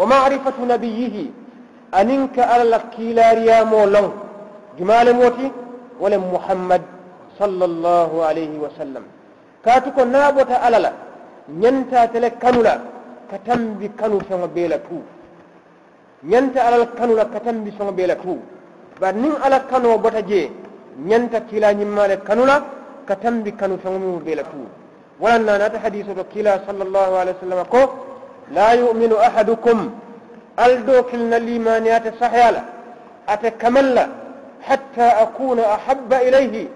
[0.00, 1.16] ومعرفة نبيه
[2.00, 4.12] أنك على كيلاريا مولون
[4.78, 5.46] جمال موتي
[6.02, 6.82] ولم محمد
[7.40, 9.04] صلى الله عليه وسلم
[9.64, 10.92] كاتكو نابوتا ألالا
[11.62, 12.74] ننتا تلك كانولا
[13.30, 14.46] كتنبي كانو سنو
[18.24, 18.34] tu
[19.00, 20.50] bari niŋ ala kanoo bota jee
[21.08, 22.56] ñanta kila ñimmaale kanu la
[23.08, 24.56] katambi kanu soŋo miŋ bee la tu
[25.20, 27.80] wala na nata hadiso to kila sallallahu alaihi wasallam ko
[28.52, 29.90] لا يؤمن أحدكم.
[30.66, 32.62] الدوكل الإيمانيات الصحيالة
[33.28, 33.96] أتكمل
[34.62, 36.68] حتى أكون أحب إليه.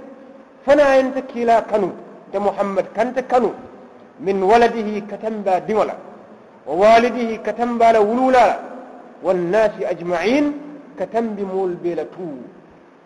[0.67, 1.91] فنا ينتكي لا كنو.
[2.33, 3.51] دا محمد كانت كنو.
[4.21, 5.95] من ولده كتنبا دولا
[6.67, 8.59] ووالده كتنبا لولولا.
[9.23, 10.47] والناس أجمعين
[10.99, 12.29] كتنب مول بيلتو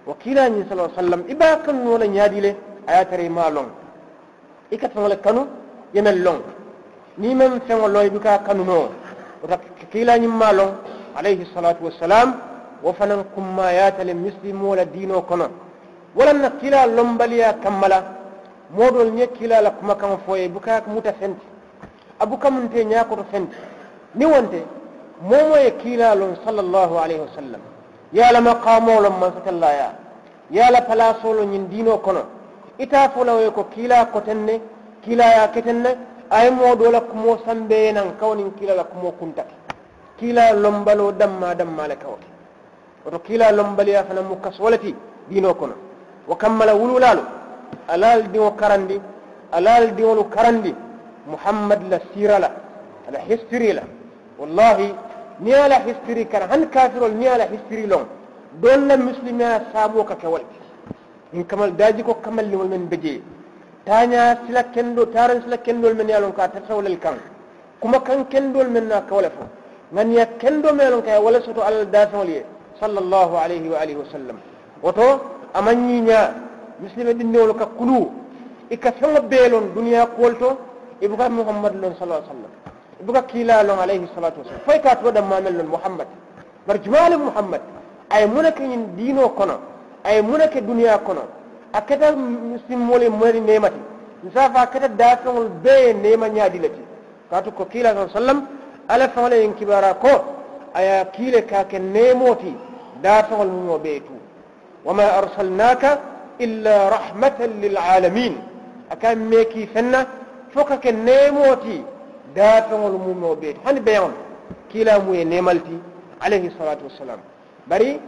[0.07, 2.55] وكلا صلى الله عليه وسلم إبا كنو لن يادي له.
[2.89, 3.69] آيات ريما لون
[4.73, 5.43] إكتنو لكنو.
[5.97, 6.27] ينال
[7.23, 8.81] نيمن فنو لون بكا كانوا نو
[9.43, 10.73] وكلا ما لون
[11.19, 12.29] عليه الصلاة والسلام
[12.87, 15.49] وفنن كما يات للمسلم ولا دينو كنا
[16.19, 18.01] ولن كلا لنبليا كملا
[18.77, 21.47] modol nye kila la kuma kan foye buka muta fenti
[22.19, 23.57] abuka munte nyako to fenti
[24.15, 24.63] ni wonte
[25.23, 27.61] momo ye kiilalon sallallahu alayhi wa sallam
[28.13, 29.93] yala maqamolon mansatallaya
[30.51, 32.23] yala palasolo ñin dino kono
[32.79, 34.61] ita folawoye ko kiila koten ne
[35.05, 35.91] kiilaya keten ne
[36.31, 39.55] aye moɗo la kumo sambeye nan kawnin kiila la kumo kuntake
[40.19, 42.27] kiila lombalo damma dammale kawke
[43.05, 44.95] woto kiila lombaliya fana mu kasolati
[45.29, 45.75] dino kono
[46.29, 47.23] wo kammala wululalu
[47.89, 49.01] alal diŋo karandi
[49.53, 50.75] alal diŋolu karandi
[51.27, 52.51] muhammad la sira la
[53.09, 53.83] ala history la
[54.39, 54.95] wallahi
[55.41, 58.07] ni ala history kana han kafirol ni ala history long
[58.63, 60.43] don la muslima sabo ka kawal
[61.33, 63.21] in kamal daji ko kamal limol men beje
[63.87, 67.17] tanya sila kendo taran sila kendol men yalon ka tasawlal kan
[67.81, 69.45] kuma kan kendol men na kawala fo
[69.95, 72.43] ngan ya kendo men ka wala soto al dasawli
[72.81, 74.37] sallallahu alaihi wa alihi wasallam
[74.85, 75.07] woto
[75.59, 76.21] amanyi nya
[76.83, 78.01] muslima dinnewol ka kulu
[78.75, 80.49] ika fengo belon duniya kolto
[81.05, 82.53] ibuka muhammad sallallahu alaihi wasallam
[83.07, 86.09] buka kila lon alayhi salatu wasallam fay ka to dam mamel lon muhammad
[86.67, 87.61] bar jumal muhammad
[88.11, 89.57] ay munake yin dino kono
[90.05, 91.25] ay munake duniya kono
[91.79, 92.09] akata
[92.53, 93.81] muslim mole mari nemati
[94.27, 96.83] nsafa kata dafol be nema nyaadi lati
[97.31, 98.39] katu ko kila sallam
[98.89, 100.13] ala fawle yin kibara ko
[100.75, 102.53] aya kile ka ke nemoti
[103.03, 104.15] dafol mo be tu
[104.87, 105.91] wama arsalnaka
[106.39, 108.35] illa rahmatan lil alamin
[108.91, 110.01] akan meki fenna
[110.55, 111.79] foka ke nemoti
[112.35, 114.15] dafeŋol mumo beeti hani beyaŋol
[114.71, 115.77] kila mu ye nemalti
[116.21, 117.21] alayhi salatu wassalam
[117.69, 118.01] bari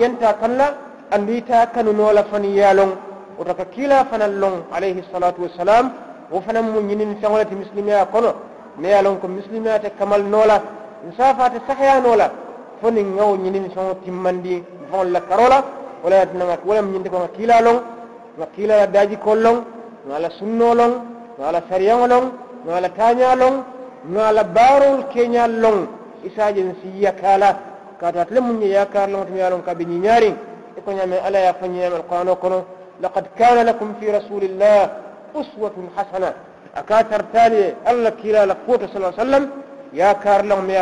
[0.00, 0.66] ñenta kanna
[1.10, 2.92] andita kanu nola fani yalon
[3.38, 5.90] otaka kila fana long alayhi salatu wassalam
[6.30, 8.34] wo fana mu ñinin feŋole ti misilimiya kono
[8.78, 10.62] ne yalon ko muslimiya te kamal nola
[11.06, 12.30] insafa nsafate sahya nola
[12.80, 15.58] fo ngaw ŋawo so timmandi feŋol la karola
[16.02, 17.78] wala yatinaŋa wolem ñinte ko ŋa kiila loŋ
[18.38, 19.56] ŋa kiila daji dajikol loŋ
[20.08, 20.94] ŋa sunno long
[21.38, 22.24] ŋa la long loŋ
[22.96, 23.56] tanya long
[24.14, 25.76] taña barul kenya long baarol keñal loŋ
[26.26, 27.50] isajen si yakala
[28.00, 30.30] kaatu atele muŋ ye yakar loŋo tumi
[30.76, 31.12] e yam
[31.94, 32.64] alquran kono
[33.00, 34.90] laqad kana lakum fi rasulillah
[35.34, 36.34] uswatun hasana
[36.74, 39.44] akatar tali alla kila la foto sallallahu alaihi wasallam
[39.92, 40.74] ya kar long mi